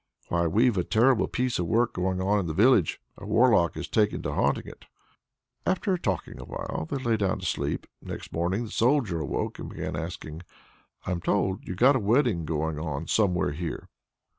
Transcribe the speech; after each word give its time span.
Why 0.29 0.47
we've 0.47 0.77
a 0.79 0.83
terrible 0.83 1.27
piece 1.27 1.59
of 1.59 1.67
work 1.67 1.93
going 1.93 2.19
on 2.19 2.39
in 2.39 2.47
the 2.47 2.55
village. 2.55 2.99
A 3.19 3.25
Warlock 3.27 3.75
has 3.75 3.87
taken 3.87 4.23
to 4.23 4.31
haunting 4.33 4.65
it!" 4.65 4.85
After 5.63 5.95
talking 5.95 6.39
awhile, 6.41 6.87
they 6.89 6.97
lay 6.97 7.17
down 7.17 7.37
to 7.37 7.45
sleep. 7.45 7.85
Next 8.01 8.33
morning 8.33 8.63
the 8.65 8.71
Soldier 8.71 9.19
awoke, 9.19 9.59
and 9.59 9.69
began 9.69 9.95
asking: 9.95 10.41
"I'm 11.05 11.21
told 11.21 11.67
you've 11.67 11.77
got 11.77 11.95
a 11.95 11.99
wedding 11.99 12.45
going 12.45 12.79
on 12.79 13.05
somewhere 13.05 13.51
here?" 13.51 13.89